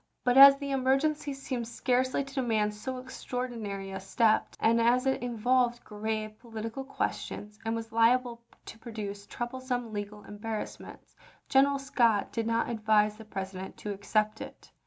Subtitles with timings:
[0.23, 5.05] But as the emergency seemed scarcely to demand so ex traordinary a step, and as
[5.05, 11.15] it involved grave politi cal questions and was liable to produce troublesome legal embarrassments,
[11.49, 14.71] General Scott did not advise the President to accept it.